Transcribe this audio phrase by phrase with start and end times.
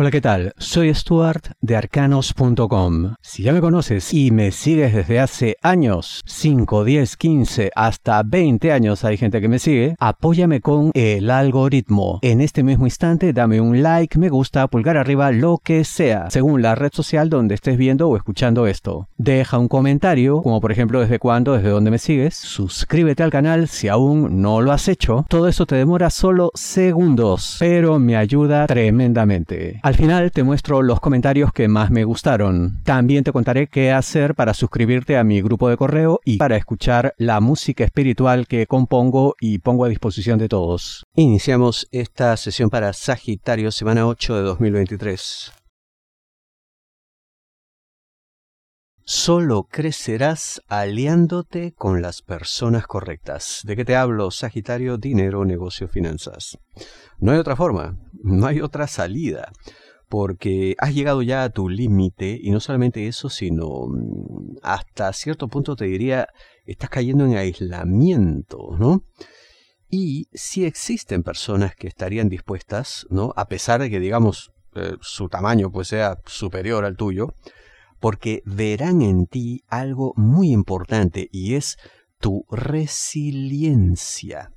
[0.00, 0.52] Hola, ¿qué tal?
[0.58, 3.14] Soy Stuart de arcanos.com.
[3.20, 8.70] Si ya me conoces y me sigues desde hace años, 5, 10, 15, hasta 20
[8.70, 12.20] años hay gente que me sigue, apóyame con el algoritmo.
[12.22, 16.62] En este mismo instante dame un like, me gusta, pulgar arriba, lo que sea, según
[16.62, 19.08] la red social donde estés viendo o escuchando esto.
[19.16, 22.36] Deja un comentario, como por ejemplo desde cuándo, desde dónde me sigues.
[22.36, 25.26] Suscríbete al canal si aún no lo has hecho.
[25.28, 29.80] Todo eso te demora solo segundos, pero me ayuda tremendamente.
[29.88, 32.82] Al final te muestro los comentarios que más me gustaron.
[32.84, 37.14] También te contaré qué hacer para suscribirte a mi grupo de correo y para escuchar
[37.16, 41.06] la música espiritual que compongo y pongo a disposición de todos.
[41.14, 45.52] Iniciamos esta sesión para Sagitario, semana 8 de 2023.
[49.10, 53.62] Solo crecerás aliándote con las personas correctas.
[53.64, 54.30] ¿De qué te hablo?
[54.30, 56.58] Sagitario, dinero, negocio, finanzas.
[57.18, 59.50] No hay otra forma, no hay otra salida
[60.10, 65.48] porque has llegado ya a tu límite y no solamente eso, sino mm, hasta cierto
[65.48, 66.28] punto te diría,
[66.66, 69.04] estás cayendo en aislamiento, ¿no?
[69.88, 73.32] Y si existen personas que estarían dispuestas, ¿no?
[73.36, 77.32] A pesar de que, digamos, eh, su tamaño pues sea superior al tuyo,
[78.00, 81.76] porque verán en ti algo muy importante y es
[82.18, 84.50] tu resiliencia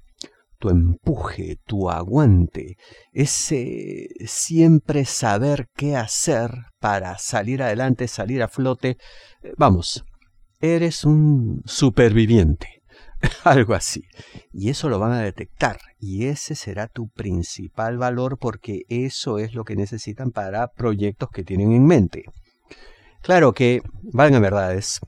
[0.62, 2.78] tu empuje, tu aguante,
[3.12, 8.98] ese siempre saber qué hacer para salir adelante, salir a flote.
[9.58, 10.06] Vamos,
[10.62, 12.84] eres un superviviente,
[13.44, 14.04] algo así.
[14.54, 19.56] Y eso lo van a detectar y ese será tu principal valor porque eso es
[19.56, 22.26] lo que necesitan para proyectos que tienen en mente.
[23.22, 25.00] Claro que, valgan verdades,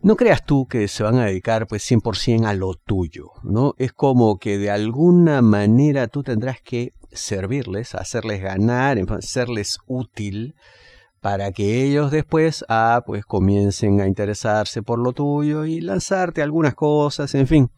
[0.00, 3.74] no creas tú que se van a dedicar pues 100% a lo tuyo, ¿no?
[3.78, 10.54] Es como que de alguna manera tú tendrás que servirles, hacerles ganar, serles útil
[11.20, 16.74] para que ellos después ah, pues comiencen a interesarse por lo tuyo y lanzarte algunas
[16.74, 17.70] cosas, en fin.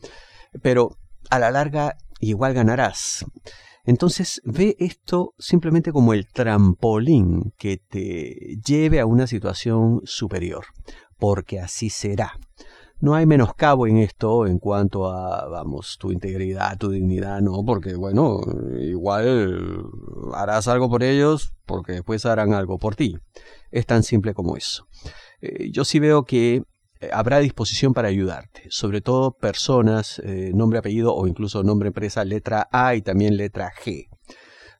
[0.63, 0.99] Pero
[1.31, 3.25] a la larga igual ganarás.
[3.85, 10.65] Entonces ve esto simplemente como el trampolín que te lleve a una situación superior
[11.21, 12.33] porque así será.
[12.99, 17.95] No hay menoscabo en esto en cuanto a, vamos, tu integridad, tu dignidad, no, porque
[17.95, 18.41] bueno,
[18.79, 19.87] igual
[20.35, 23.17] harás algo por ellos porque después harán algo por ti.
[23.71, 24.87] Es tan simple como eso.
[25.41, 26.63] Eh, yo sí veo que
[27.13, 32.69] habrá disposición para ayudarte, sobre todo personas, eh, nombre, apellido o incluso nombre, empresa, letra
[32.71, 34.09] A y también letra G.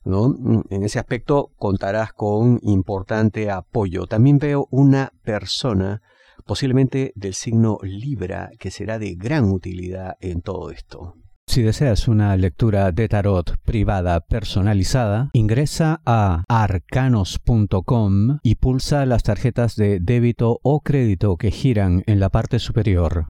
[0.03, 0.35] ¿No?
[0.71, 4.07] En ese aspecto contarás con importante apoyo.
[4.07, 6.01] También veo una persona
[6.45, 11.20] posiblemente del signo Libra, que será de gran utilidad en todo esto.
[11.51, 19.75] Si deseas una lectura de tarot privada personalizada, ingresa a arcanos.com y pulsa las tarjetas
[19.75, 23.27] de débito o crédito que giran en la parte superior.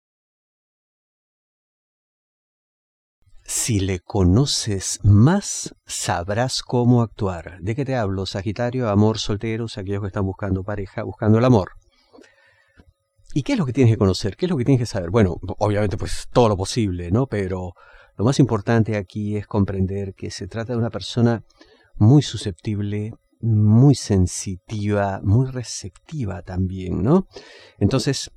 [3.44, 7.60] Si le conoces más, sabrás cómo actuar.
[7.62, 8.26] ¿De qué te hablo?
[8.26, 11.74] Sagitario, amor, solteros, aquellos que están buscando pareja, buscando el amor.
[13.36, 14.36] ¿Y qué es lo que tienes que conocer?
[14.36, 15.12] ¿Qué es lo que tienes que saber?
[15.12, 17.28] Bueno, obviamente pues todo lo posible, ¿no?
[17.28, 17.76] Pero
[18.18, 21.44] lo más importante aquí es comprender que se trata de una persona
[21.96, 27.28] muy susceptible, muy sensitiva, muy receptiva también, ¿no?
[27.78, 28.32] Entonces,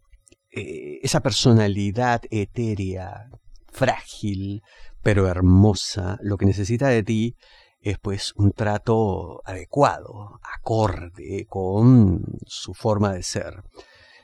[0.53, 3.31] eh, esa personalidad etérea,
[3.69, 4.63] frágil,
[5.03, 7.37] pero hermosa, lo que necesita de ti
[7.81, 13.63] es pues un trato adecuado, acorde con su forma de ser.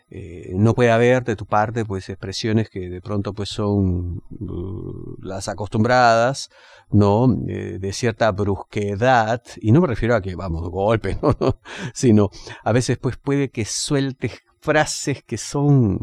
[0.09, 5.17] Eh, no puede haber de tu parte pues expresiones que de pronto pues son uh,
[5.21, 6.49] las acostumbradas
[6.91, 11.59] no eh, de cierta brusquedad y no me refiero a que vamos golpes ¿no?
[11.93, 12.31] sino
[12.62, 15.99] a veces pues puede que sueltes frases que son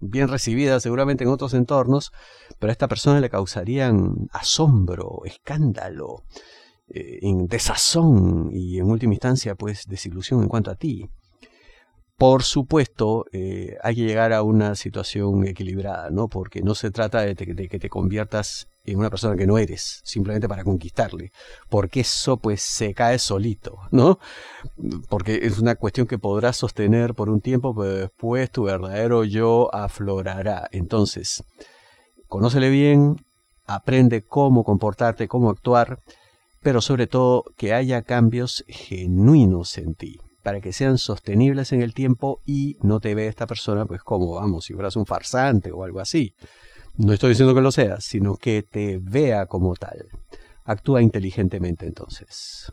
[0.00, 2.12] bien recibidas seguramente en otros entornos
[2.58, 6.24] pero a esta persona le causarían asombro escándalo
[6.88, 11.08] eh, desazón y en última instancia pues desilusión en cuanto a ti
[12.22, 16.28] por supuesto, eh, hay que llegar a una situación equilibrada, ¿no?
[16.28, 20.48] Porque no se trata de, que te conviertas en una persona que no eres, simplemente
[20.48, 21.32] para conquistarle,
[21.68, 24.20] porque eso pues se cae solito, ¿no?
[25.08, 29.74] Porque es una cuestión que podrás sostener por un tiempo, pero después tu verdadero yo
[29.74, 30.68] aflorará.
[30.70, 31.42] Entonces,
[32.28, 33.16] conócele bien,
[33.66, 35.98] aprende cómo comportarte, cómo actuar,
[36.60, 41.94] pero sobre todo que haya cambios genuinos en ti para que sean sostenibles en el
[41.94, 45.84] tiempo y no te ve esta persona, pues como, vamos, si fueras un farsante o
[45.84, 46.34] algo así.
[46.96, 50.08] No estoy diciendo que lo seas, sino que te vea como tal.
[50.64, 52.72] Actúa inteligentemente entonces.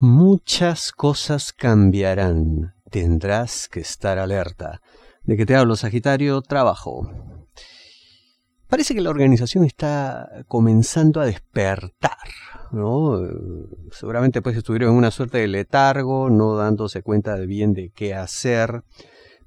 [0.00, 2.74] Muchas cosas cambiarán.
[2.90, 4.82] Tendrás que estar alerta.
[5.22, 6.42] ¿De qué te hablo, Sagitario?
[6.42, 7.33] Trabajo.
[8.74, 12.18] Parece que la organización está comenzando a despertar,
[12.72, 13.20] ¿no?
[13.92, 18.14] Seguramente pues estuvieron en una suerte de letargo, no dándose cuenta de bien de qué
[18.14, 18.82] hacer,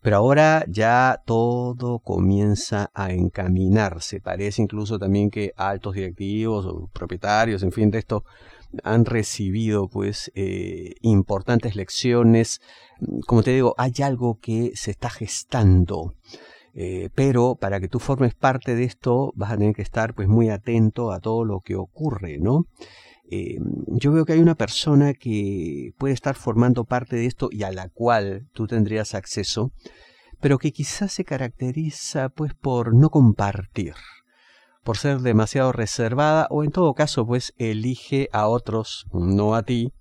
[0.02, 4.22] pero ahora ya todo comienza a encaminarse.
[4.22, 8.24] Parece incluso también que altos directivos o propietarios, en fin, de esto
[8.86, 12.62] han recibido pues eh, importantes lecciones.
[13.26, 16.14] Como te digo, hay algo que se está gestando.
[16.74, 20.28] Eh, pero para que tú formes parte de esto vas a tener que estar pues
[20.28, 22.66] muy atento a todo lo que ocurre, ¿no?
[23.30, 27.64] Eh, yo veo que hay una persona que puede estar formando parte de esto y
[27.64, 29.72] a la cual tú tendrías acceso,
[30.40, 33.96] pero que quizás se caracteriza pues por no compartir
[34.88, 39.92] por ser demasiado reservada o en todo caso pues elige a otros, no a ti,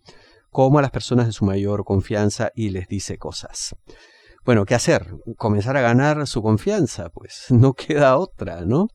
[0.50, 3.74] como a las personas de su mayor confianza y les dice cosas.
[4.46, 5.08] Bueno, ¿qué hacer?
[5.36, 8.86] Comenzar a ganar su confianza, pues no queda otra, ¿no?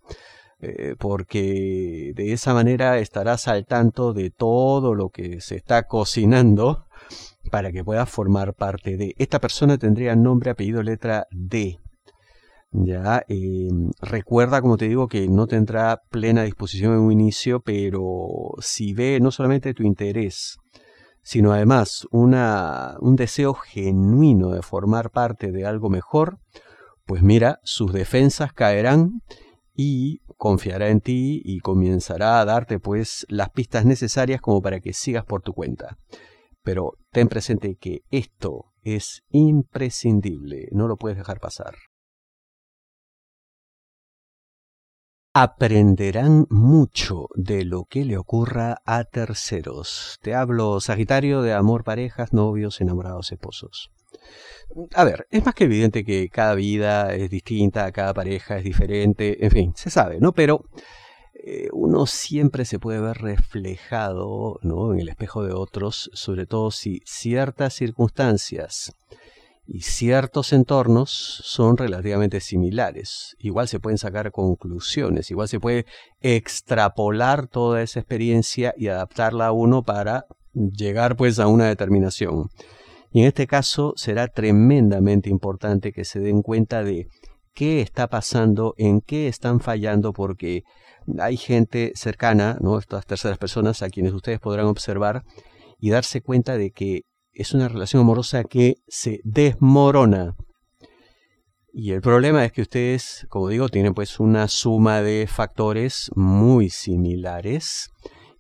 [0.62, 6.86] Eh, porque de esa manera estarás al tanto de todo lo que se está cocinando
[7.52, 9.14] para que puedas formar parte de.
[9.18, 11.80] Esta persona tendría nombre, apellido, letra D.
[12.72, 18.54] Ya, em, recuerda, como te digo, que no tendrá plena disposición en un inicio, pero
[18.60, 20.58] si ve no solamente tu interés,
[21.24, 26.40] sino además una, un deseo genuino de formar parte de algo mejor,
[27.06, 29.22] pues mira, sus defensas caerán
[29.76, 34.94] y confiará en ti y comenzará a darte pues las pistas necesarias como para que
[34.94, 35.98] sigas por tu cuenta.
[36.64, 41.76] Pero ten presente que esto es imprescindible, no lo puedes dejar pasar.
[45.34, 50.20] Aprenderán mucho de lo que le ocurra a terceros.
[50.22, 53.92] Te hablo, Sagitario, de amor, parejas, novios, enamorados, esposos.
[54.94, 59.46] A ver, es más que evidente que cada vida es distinta, cada pareja es diferente,
[59.46, 60.34] en fin, se sabe, ¿no?
[60.34, 60.66] Pero
[61.34, 64.60] eh, uno siempre se puede ver reflejado.
[64.64, 68.94] En el espejo de otros, sobre todo si ciertas circunstancias
[69.74, 71.12] y ciertos entornos
[71.46, 73.38] son relativamente similares.
[73.40, 75.86] Igual se pueden sacar conclusiones, igual se puede
[76.20, 82.50] extrapolar toda esa experiencia y adaptarla a uno para llegar pues a una determinación.
[83.14, 87.08] Y en este caso será tremendamente importante que se den cuenta de
[87.54, 90.64] qué está pasando, en qué están fallando, porque
[91.18, 92.78] hay gente cercana, ¿no?
[92.78, 95.24] Estas terceras personas a quienes ustedes podrán observar
[95.80, 100.36] y darse cuenta de que es una relación amorosa que se desmorona.
[101.74, 106.70] Y el problema es que ustedes, como digo, tienen pues una suma de factores muy
[106.70, 107.90] similares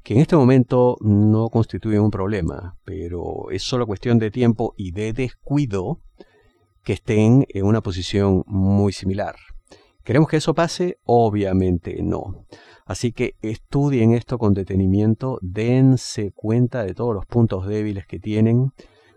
[0.03, 4.91] que en este momento no constituyen un problema, pero es solo cuestión de tiempo y
[4.91, 6.01] de descuido
[6.83, 9.35] que estén en una posición muy similar.
[10.03, 10.98] ¿Queremos que eso pase?
[11.06, 12.45] Obviamente no.
[12.86, 18.71] Así que estudien esto con detenimiento, dense cuenta de todos los puntos débiles que tienen,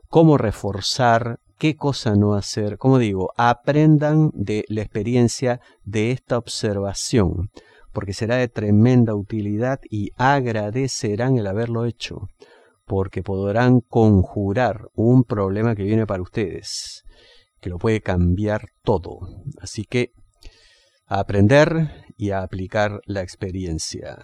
[0.08, 2.76] cómo reforzar, qué cosa no hacer.
[2.76, 7.50] Como digo, aprendan de la experiencia de esta observación,
[7.92, 12.28] porque será de tremenda utilidad y agradecerán el haberlo hecho,
[12.84, 17.04] porque podrán conjurar un problema que viene para ustedes,
[17.60, 19.20] que lo puede cambiar todo.
[19.60, 20.12] Así que
[21.06, 24.18] a aprender y a aplicar la experiencia.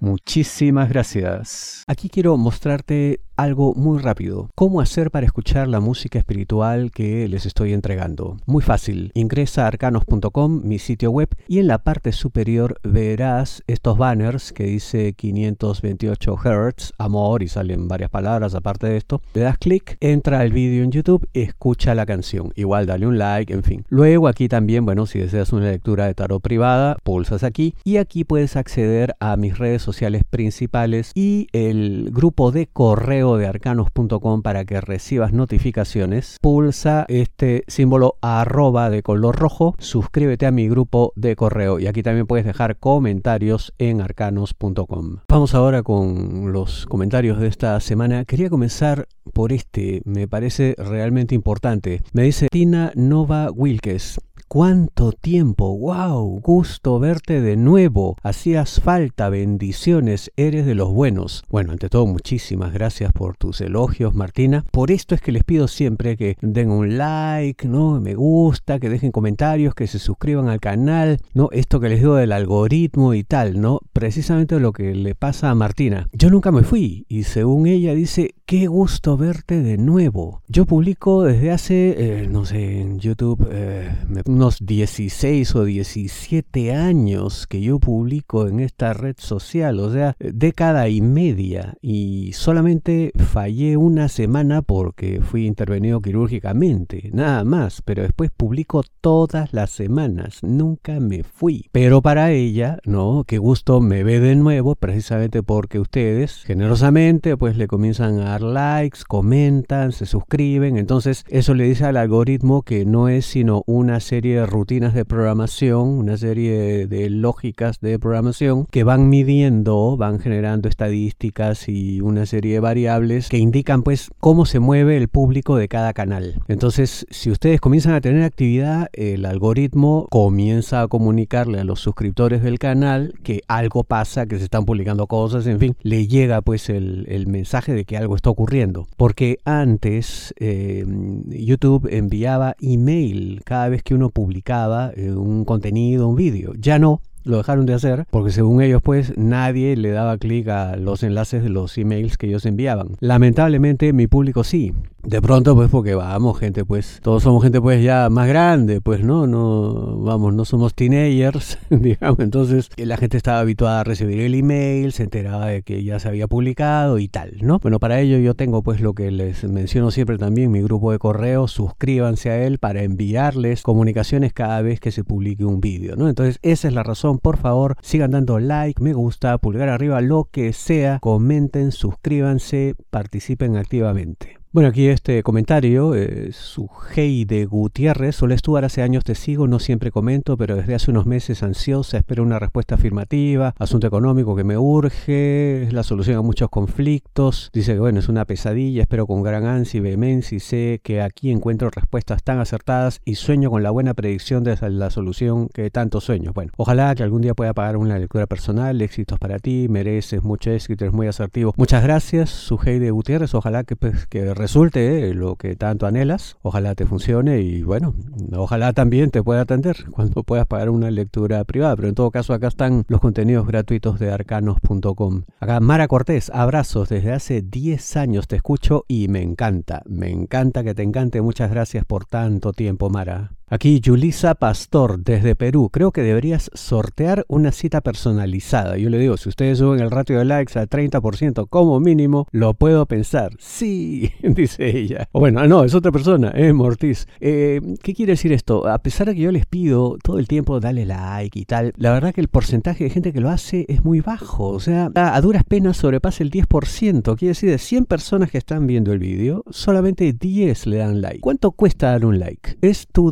[0.00, 1.82] Muchísimas gracias.
[1.86, 4.50] Aquí quiero mostrarte algo muy rápido.
[4.56, 8.36] ¿Cómo hacer para escuchar la música espiritual que les estoy entregando?
[8.46, 9.12] Muy fácil.
[9.14, 14.64] Ingresa a arcanos.com, mi sitio web, y en la parte superior verás estos banners que
[14.64, 19.22] dice 528 Hz, amor, y salen varias palabras aparte de esto.
[19.34, 22.52] Le das clic, entra al vídeo en YouTube, escucha la canción.
[22.56, 23.84] Igual dale un like, en fin.
[23.88, 28.24] Luego aquí también, bueno, si deseas una lectura de tarot privada, pulsas aquí y aquí
[28.24, 34.64] puedes acceder a mis redes sociales principales y el grupo de correo de arcanos.com para
[34.64, 36.38] que recibas notificaciones.
[36.40, 42.02] Pulsa este símbolo arroba de color rojo, suscríbete a mi grupo de correo y aquí
[42.02, 45.18] también puedes dejar comentarios en arcanos.com.
[45.28, 48.24] Vamos ahora con los comentarios de esta semana.
[48.24, 52.02] Quería comenzar por este, me parece realmente importante.
[52.12, 54.20] Me dice Tina Nova Wilkes.
[54.48, 55.76] ¿Cuánto tiempo?
[55.76, 56.40] ¡Wow!
[56.40, 58.16] Gusto verte de nuevo.
[58.22, 59.28] Hacías falta.
[59.28, 60.32] Bendiciones.
[60.38, 61.44] Eres de los buenos.
[61.50, 64.64] Bueno, ante todo, muchísimas gracias por tus elogios, Martina.
[64.70, 68.00] Por esto es que les pido siempre que den un like, ¿no?
[68.00, 71.50] Me gusta, que dejen comentarios, que se suscriban al canal, ¿no?
[71.52, 73.80] Esto que les digo del algoritmo y tal, ¿no?
[73.92, 76.08] Precisamente lo que le pasa a Martina.
[76.14, 80.40] Yo nunca me fui y según ella dice, qué gusto verte de nuevo.
[80.48, 83.90] Yo publico desde hace, eh, no sé, en YouTube, eh,
[84.38, 90.88] unos 16 o 17 años que yo publico en esta red social, o sea, década
[90.88, 91.74] y media.
[91.82, 97.82] Y solamente fallé una semana porque fui intervenido quirúrgicamente, nada más.
[97.82, 101.68] Pero después publico todas las semanas, nunca me fui.
[101.72, 107.56] Pero para ella, no, qué gusto me ve de nuevo, precisamente porque ustedes generosamente pues
[107.56, 110.78] le comienzan a dar likes, comentan, se suscriben.
[110.78, 115.04] Entonces eso le dice al algoritmo que no es sino una serie de rutinas de
[115.04, 122.26] programación, una serie de lógicas de programación que van midiendo, van generando estadísticas y una
[122.26, 126.40] serie de variables que indican pues cómo se mueve el público de cada canal.
[126.48, 132.42] Entonces si ustedes comienzan a tener actividad, el algoritmo comienza a comunicarle a los suscriptores
[132.42, 136.68] del canal que algo pasa, que se están publicando cosas, en fin, le llega pues
[136.68, 138.86] el, el mensaje de que algo está ocurriendo.
[138.96, 140.84] Porque antes eh,
[141.28, 146.52] YouTube enviaba email cada vez que uno publicaba eh, un contenido, un vídeo.
[146.58, 150.74] Ya no, lo dejaron de hacer porque según ellos pues nadie le daba clic a
[150.74, 152.96] los enlaces de los emails que ellos enviaban.
[152.98, 154.74] Lamentablemente mi público sí.
[155.02, 159.02] De pronto pues porque vamos gente pues todos somos gente pues ya más grande pues
[159.02, 162.18] no no vamos no somos teenagers digamos.
[162.20, 166.08] Entonces la gente estaba habituada a recibir el email se enteraba de que ya se
[166.08, 169.90] había publicado y tal no bueno para ello yo tengo pues lo que les menciono
[169.90, 174.90] siempre también mi grupo de correo suscríbanse a él para enviarles comunicaciones cada vez que
[174.90, 178.82] se publique un vídeo no entonces esa es la razón por favor, sigan dando like,
[178.82, 184.38] me gusta, pulgar arriba, lo que sea, comenten, suscríbanse, participen activamente.
[184.58, 189.60] Bueno, aquí este comentario, eh, su de Gutiérrez, Solo Estuar, hace años te sigo, no
[189.60, 194.42] siempre comento, pero desde hace unos meses ansiosa, espero una respuesta afirmativa, asunto económico que
[194.42, 199.06] me urge, es la solución a muchos conflictos, dice que bueno, es una pesadilla, espero
[199.06, 203.50] con gran ansia y vehemencia y sé que aquí encuentro respuestas tan acertadas y sueño
[203.50, 206.32] con la buena predicción de la solución que tanto sueño.
[206.34, 210.50] Bueno, ojalá que algún día pueda pagar una lectura personal, éxitos para ti, mereces mucho
[210.50, 211.54] éxito, eres muy asertivo.
[211.56, 216.38] Muchas gracias, su de Gutiérrez, ojalá que, pues, que resulte lo que tanto anhelas.
[216.40, 217.94] Ojalá te funcione y bueno,
[218.34, 221.76] ojalá también te pueda atender cuando puedas pagar una lectura privada.
[221.76, 225.24] Pero en todo caso acá están los contenidos gratuitos de arcanos.com.
[225.38, 226.88] Acá Mara Cortés, abrazos.
[226.88, 229.82] Desde hace 10 años te escucho y me encanta.
[229.84, 231.20] Me encanta que te encante.
[231.20, 233.37] Muchas gracias por tanto tiempo, Mara.
[233.50, 235.70] Aquí Yulisa Pastor desde Perú.
[235.72, 238.76] Creo que deberías sortear una cita personalizada.
[238.76, 242.52] Yo le digo, si ustedes suben el ratio de likes al 30% como mínimo, lo
[242.52, 243.32] puedo pensar.
[243.38, 245.08] Sí, dice ella.
[245.12, 247.06] O bueno, no, es otra persona, es Mortiz.
[247.20, 248.68] Eh, ¿Qué quiere decir esto?
[248.68, 251.92] A pesar de que yo les pido todo el tiempo dale like y tal, la
[251.92, 254.48] verdad que el porcentaje de gente que lo hace es muy bajo.
[254.48, 257.16] O sea, a duras penas sobrepasa el 10%.
[257.16, 261.20] Quiere decir, de 100 personas que están viendo el vídeo, solamente 10 le dan like.
[261.20, 262.58] ¿Cuánto cuesta dar un like?
[262.60, 263.10] Es tu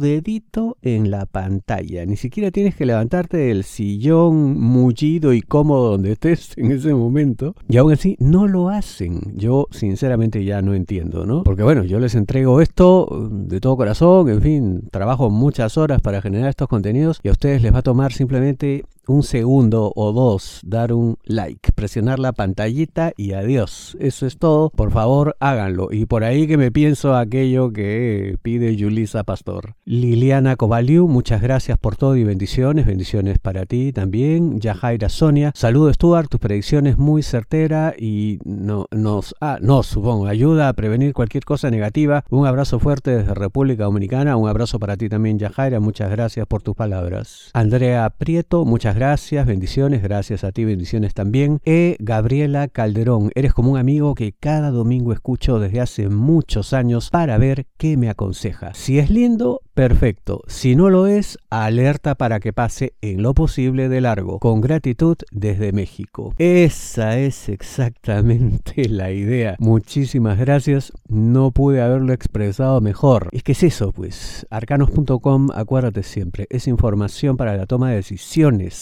[0.82, 2.04] en la pantalla.
[2.04, 7.54] Ni siquiera tienes que levantarte del sillón mullido y cómodo donde estés en ese momento.
[7.68, 9.20] Y aún así no lo hacen.
[9.36, 11.44] Yo sinceramente ya no entiendo, ¿no?
[11.44, 16.20] Porque bueno, yo les entrego esto de todo corazón, en fin, trabajo muchas horas para
[16.20, 20.60] generar estos contenidos y a ustedes les va a tomar simplemente un segundo o dos,
[20.64, 23.96] dar un like, presionar la pantallita y adiós.
[24.00, 24.70] Eso es todo.
[24.70, 25.88] Por favor, háganlo.
[25.92, 29.74] Y por ahí que me pienso aquello que pide Yulisa Pastor.
[29.84, 32.86] Liliana Kovaliu, muchas gracias por todo y bendiciones.
[32.86, 34.60] Bendiciones para ti también.
[34.60, 40.68] Yajaira Sonia, saludo Stuart, tu predicción es muy certera y no, nos, ah, supongo, ayuda
[40.68, 42.24] a prevenir cualquier cosa negativa.
[42.30, 44.36] Un abrazo fuerte desde República Dominicana.
[44.36, 45.80] Un abrazo para ti también, Yajaira.
[45.80, 47.50] Muchas gracias por tus palabras.
[47.52, 51.60] Andrea Prieto, muchas gracias, bendiciones, gracias a ti, bendiciones también.
[51.64, 51.96] E.
[52.00, 57.38] Gabriela Calderón, eres como un amigo que cada domingo escucho desde hace muchos años para
[57.38, 58.74] ver qué me aconseja.
[58.74, 60.42] Si es lindo, perfecto.
[60.48, 64.40] Si no lo es, alerta para que pase en lo posible de largo.
[64.40, 66.34] Con gratitud desde México.
[66.38, 69.54] Esa es exactamente la idea.
[69.60, 70.92] Muchísimas gracias.
[71.06, 73.28] No pude haberlo expresado mejor.
[73.30, 74.48] Es que es eso, pues.
[74.50, 78.16] Arcanos.com, acuérdate siempre, es información para la toma de decisiones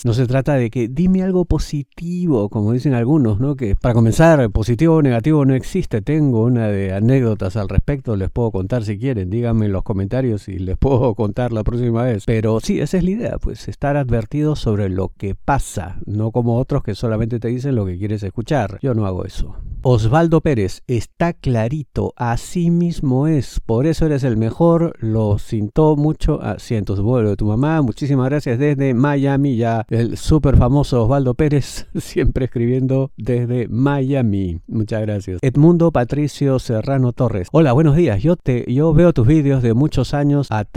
[0.05, 3.57] no se trata de que dime algo positivo, como dicen algunos, ¿no?
[3.57, 6.03] Que para comenzar, positivo o negativo no existe.
[6.03, 9.31] Tengo una de anécdotas al respecto, les puedo contar si quieren.
[9.31, 12.25] Díganme en los comentarios y les puedo contar la próxima vez.
[12.27, 16.59] Pero sí, esa es la idea, pues estar advertido sobre lo que pasa, no como
[16.59, 18.79] otros que solamente te dicen lo que quieres escuchar.
[18.83, 19.57] Yo no hago eso.
[19.87, 26.41] Osvaldo Pérez, está clarito, así mismo es, por eso eres el mejor, lo sintió mucho,
[26.41, 31.87] asientos vuelo de tu mamá, muchísimas gracias desde Miami, ya el súper famoso Osvaldo Pérez,
[31.97, 35.39] siempre escribiendo desde Miami, muchas gracias.
[35.43, 40.15] Edmundo Patricio Serrano Torres, hola, buenos días, yo te, yo veo tus vídeos de muchos
[40.15, 40.74] años atrás,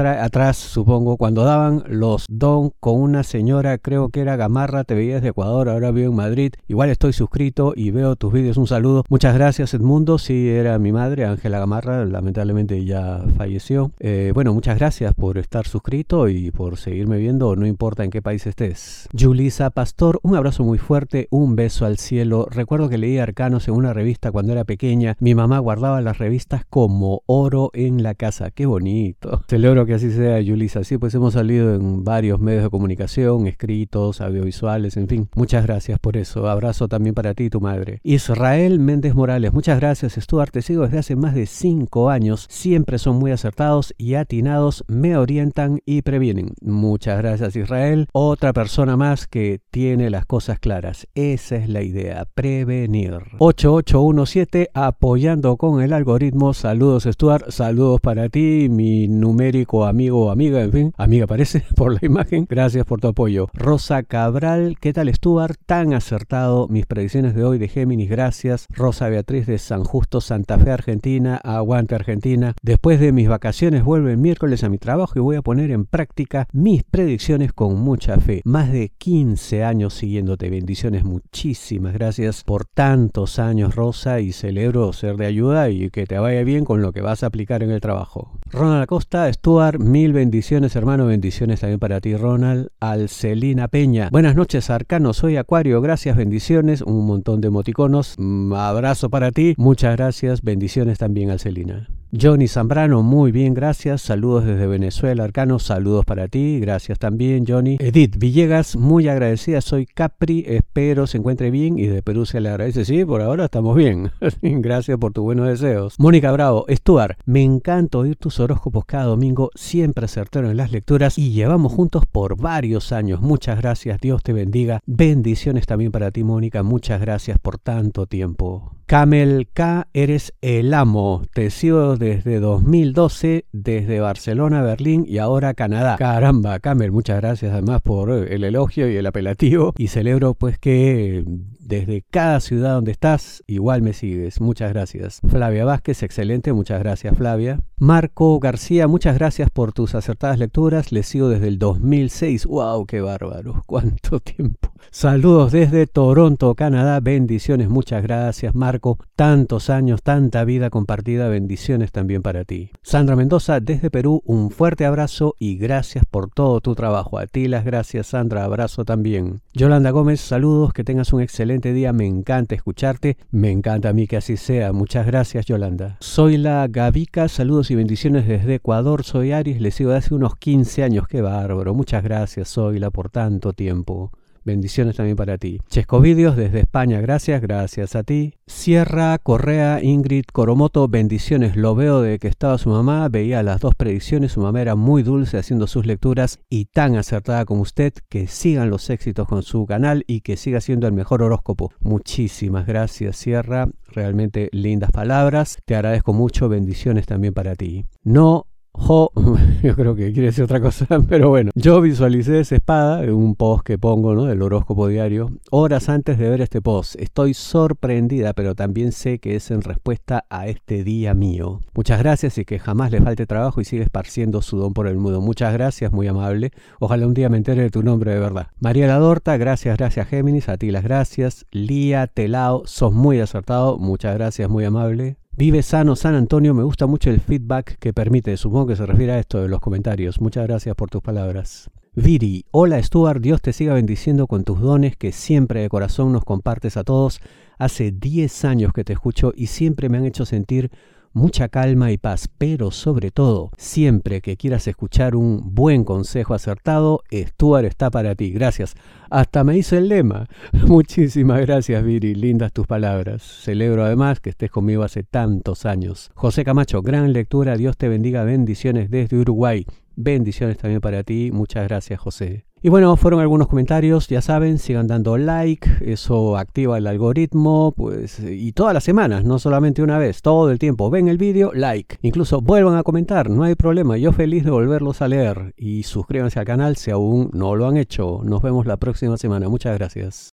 [0.54, 5.30] supongo, cuando daban los don con una señora, creo que era Gamarra, te veías de
[5.30, 9.34] Ecuador, ahora vivo en Madrid, igual estoy suscrito y veo tus vídeos, un saludo Muchas
[9.34, 13.92] gracias Edmundo, sí, era mi madre, Ángela Gamarra, lamentablemente ya falleció.
[14.00, 18.22] Eh, bueno, muchas gracias por estar suscrito y por seguirme viendo, no importa en qué
[18.22, 19.10] país estés.
[19.18, 22.48] Julisa Pastor, un abrazo muy fuerte, un beso al cielo.
[22.52, 25.16] Recuerdo que leí Arcanos en una revista cuando era pequeña.
[25.20, 28.52] Mi mamá guardaba las revistas como oro en la casa.
[28.52, 29.42] Qué bonito.
[29.48, 30.84] Celebro que así sea, Julisa.
[30.84, 35.30] Sí, pues hemos salido en varios medios de comunicación, escritos, audiovisuales, en fin.
[35.36, 36.48] Muchas gracias por eso.
[36.48, 38.00] Abrazo también para ti y tu madre.
[38.04, 42.98] Israel Méndez Morales, muchas gracias Stuart, te sigo desde hace más de 5 años, siempre
[42.98, 46.52] son muy acertados y atinados, me orientan y previenen.
[46.62, 52.26] Muchas gracias Israel, otra persona más que tiene las cosas claras, esa es la idea,
[52.34, 53.14] prevenir.
[53.40, 60.62] 8817, apoyando con el algoritmo, saludos Stuart, saludos para ti, mi numérico amigo o amiga,
[60.62, 63.50] en fin, amiga parece por la imagen, gracias por tu apoyo.
[63.54, 65.58] Rosa Cabral, ¿qué tal Stuart?
[65.66, 68.68] Tan acertado, mis predicciones de hoy de Géminis, gracias.
[68.70, 72.54] Rosa Beatriz de San Justo, Santa Fe, Argentina, aguante Argentina.
[72.62, 75.86] Después de mis vacaciones vuelvo el miércoles a mi trabajo y voy a poner en
[75.86, 78.42] práctica mis predicciones con mucha fe.
[78.46, 80.50] Más de 15 años siguiéndote.
[80.50, 86.18] Bendiciones, muchísimas gracias por tantos años, Rosa, y celebro ser de ayuda y que te
[86.18, 88.32] vaya bien con lo que vas a aplicar en el trabajo.
[88.52, 92.70] Ronald Acosta, Stuart, mil bendiciones, hermano, bendiciones también para ti, Ronald.
[92.80, 98.16] Alcelina Peña, buenas noches, Arcano, soy Acuario, gracias, bendiciones, un montón de emoticonos.
[98.18, 99.56] Mm, abrazo para ti.
[99.58, 100.42] Muchas gracias.
[100.42, 101.88] Bendiciones también al Celina.
[102.14, 104.02] Johnny Zambrano, muy bien, gracias.
[104.02, 105.60] Saludos desde Venezuela, Arcano.
[105.60, 106.60] Saludos para ti.
[106.60, 107.78] Gracias también, Johnny.
[107.80, 109.60] Edith Villegas, muy agradecida.
[109.60, 110.46] Soy Capri.
[110.48, 112.86] Espero se encuentre bien y de Perú se le agradece.
[112.86, 114.12] Sí, por ahora estamos bien.
[114.42, 115.96] gracias por tus buenos deseos.
[116.00, 119.52] Mónica Bravo, Stuart, me encanta oír tus horóscopos cada domingo.
[119.56, 123.22] Siempre acertaron en las lecturas y llevamos juntos por varios años.
[123.22, 124.00] Muchas gracias.
[124.00, 124.80] Dios te bendiga.
[124.86, 126.64] Bendiciones también para ti, Mónica.
[126.64, 128.78] Muchas gracias por tanto tiempo.
[128.88, 131.24] Camel K, eres el amo.
[131.34, 135.98] Te sigo desde 2012, desde Barcelona, Berlín y ahora Canadá.
[135.98, 139.74] Caramba, Camel, muchas gracias además por el elogio y el apelativo.
[139.78, 141.26] Y celebro pues que
[141.68, 144.40] desde cada ciudad donde estás, igual me sigues.
[144.40, 145.20] Muchas gracias.
[145.28, 146.54] Flavia Vázquez, excelente.
[146.54, 147.60] Muchas gracias, Flavia.
[147.78, 150.92] Marco García, muchas gracias por tus acertadas lecturas.
[150.92, 152.46] Les sigo desde el 2006.
[152.46, 152.86] ¡Wow!
[152.86, 153.64] ¡Qué bárbaro!
[153.68, 154.72] ¡Cuánto tiempo!
[154.92, 157.02] Saludos desde Toronto, Canadá.
[157.02, 157.68] Bendiciones.
[157.70, 158.98] Muchas gracias, Marco.
[159.16, 161.28] Tantos años, tanta vida compartida.
[161.28, 162.72] Bendiciones también para ti.
[162.82, 167.20] Sandra Mendoza, desde Perú, un fuerte abrazo y gracias por todo tu trabajo.
[167.20, 168.46] A ti las gracias, Sandra.
[168.46, 169.42] Abrazo también.
[169.54, 170.72] Yolanda Gómez, saludos.
[170.72, 174.72] Que tengas un excelente día, me encanta escucharte, me encanta a mí que así sea.
[174.72, 175.98] Muchas gracias Yolanda.
[176.00, 180.36] Soy la Gavica, saludos y bendiciones desde Ecuador, soy Aries, le sigo de hace unos
[180.36, 181.74] 15 años, qué bárbaro.
[181.74, 184.12] Muchas gracias Zoila por tanto tiempo.
[184.48, 185.60] Bendiciones también para ti.
[185.68, 188.36] Chesco Vídeos desde España, gracias, gracias a ti.
[188.46, 191.58] Sierra Correa, Ingrid Coromoto, bendiciones.
[191.58, 195.04] Lo veo de que estaba su mamá, veía las dos predicciones, su mamá era muy
[195.04, 197.92] dulce haciendo sus lecturas y tan acertada como usted.
[198.08, 201.74] Que sigan los éxitos con su canal y que siga siendo el mejor horóscopo.
[201.82, 203.68] Muchísimas gracias, Sierra.
[203.90, 205.58] Realmente lindas palabras.
[205.66, 206.48] Te agradezco mucho.
[206.48, 207.86] Bendiciones también para ti.
[208.02, 208.48] No
[209.64, 213.66] Yo creo que quiere decir otra cosa, pero bueno, yo visualicé esa espada un post
[213.66, 214.26] que pongo, ¿no?
[214.26, 216.96] Del horóscopo diario, horas antes de ver este post.
[217.00, 221.62] Estoy sorprendida, pero también sé que es en respuesta a este día mío.
[221.74, 224.98] Muchas gracias y que jamás le falte trabajo y sigue esparciendo su don por el
[224.98, 225.22] mundo.
[225.22, 226.52] Muchas gracias, muy amable.
[226.80, 228.48] Ojalá un día me entere de tu nombre de verdad.
[228.60, 231.46] María Ladorta, gracias, gracias Géminis, a ti las gracias.
[231.52, 235.18] Lía Telao, sos muy acertado, muchas gracias, muy amable.
[235.40, 239.14] Vive sano San Antonio, me gusta mucho el feedback que permite, supongo que se refiere
[239.14, 240.20] a esto de los comentarios.
[240.20, 241.70] Muchas gracias por tus palabras.
[241.94, 246.26] Viri, hola Stuart, Dios te siga bendiciendo con tus dones que siempre de corazón nos
[246.26, 247.22] compartes a todos.
[247.60, 250.72] Hace 10 años que te escucho y siempre me han hecho sentir
[251.18, 257.02] mucha calma y paz, pero sobre todo, siempre que quieras escuchar un buen consejo acertado,
[257.12, 258.32] Stuart está para ti.
[258.32, 258.76] Gracias.
[259.10, 260.28] Hasta me hizo el lema.
[260.68, 262.16] Muchísimas gracias, Viri.
[262.16, 263.24] Lindas tus palabras.
[263.24, 266.12] Celebro además que estés conmigo hace tantos años.
[266.14, 267.58] José Camacho, gran lectura.
[267.58, 268.24] Dios te bendiga.
[268.24, 269.66] Bendiciones desde Uruguay.
[269.96, 271.32] Bendiciones también para ti.
[271.34, 272.47] Muchas gracias, José.
[272.62, 278.20] Y bueno, fueron algunos comentarios, ya saben, sigan dando like, eso activa el algoritmo, pues,
[278.20, 280.90] y todas las semanas, no solamente una vez, todo el tiempo.
[280.90, 281.98] Ven el vídeo, like.
[282.02, 285.54] Incluso vuelvan a comentar, no hay problema, yo feliz de volverlos a leer.
[285.56, 288.22] Y suscríbanse al canal si aún no lo han hecho.
[288.24, 289.50] Nos vemos la próxima semana.
[289.50, 290.26] Muchas gracias.